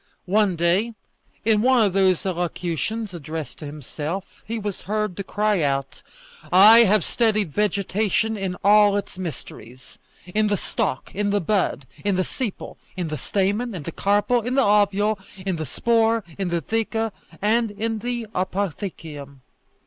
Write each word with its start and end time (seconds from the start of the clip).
One 0.25 0.55
day, 0.55 0.95
in 1.45 1.61
one 1.61 1.85
of 1.85 1.93
these 1.93 2.25
allocutions 2.25 3.13
addressed 3.13 3.59
to 3.59 3.67
himself, 3.67 4.41
he 4.47 4.57
was 4.57 4.81
heard 4.89 5.15
to 5.15 5.23
cry 5.23 5.61
out, 5.61 6.01
"I 6.51 6.85
have 6.85 7.03
studied 7.03 7.53
vegetation 7.53 8.35
in 8.35 8.57
all 8.63 8.97
its 8.97 9.19
mysteries 9.19 9.99
in 10.25 10.47
the 10.47 10.57
stalk, 10.57 11.13
in 11.13 11.29
the 11.29 11.39
bud, 11.39 11.85
in 12.03 12.15
the 12.15 12.25
sepal, 12.25 12.77
in 12.97 13.09
the 13.09 13.15
stamen, 13.17 13.75
in 13.75 13.83
the 13.83 13.91
carpel, 13.91 14.41
in 14.41 14.55
the 14.55 14.63
ovule, 14.65 15.19
in 15.37 15.57
the 15.57 15.67
spore, 15.67 16.23
in 16.35 16.47
the 16.47 16.63
theca, 16.63 17.11
and 17.39 17.69
in 17.69 17.99
the 17.99 18.25
apothecium. 18.33 19.41